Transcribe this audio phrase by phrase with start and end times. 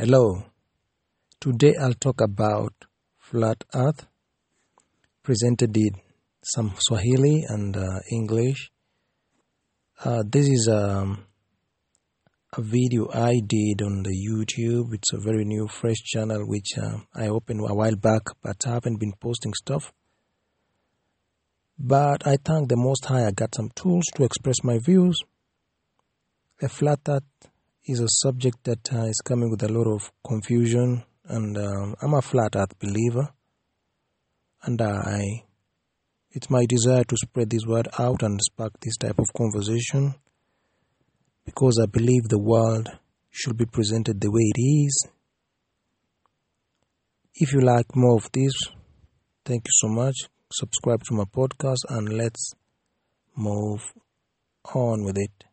[0.00, 0.44] Hello.
[1.40, 2.72] Today I'll talk about
[3.18, 4.06] flat earth
[5.24, 5.90] presented in
[6.40, 8.70] some Swahili and uh, English.
[10.04, 11.26] Uh, this is um,
[12.56, 14.94] a video I did on the YouTube.
[14.94, 18.74] It's a very new, fresh channel which uh, I opened a while back, but I
[18.74, 19.92] haven't been posting stuff.
[21.76, 25.18] But I thank the Most High I got some tools to express my views.
[26.62, 27.50] A flat earth
[27.88, 32.12] is a subject that uh, is coming with a lot of confusion, and um, I'm
[32.12, 33.30] a flat earth believer.
[34.62, 35.44] And I,
[36.30, 40.16] it's my desire to spread this word out and spark this type of conversation
[41.46, 42.90] because I believe the world
[43.30, 45.08] should be presented the way it is.
[47.36, 48.52] If you like more of this,
[49.46, 50.16] thank you so much.
[50.52, 52.52] Subscribe to my podcast and let's
[53.34, 53.94] move
[54.74, 55.44] on with it.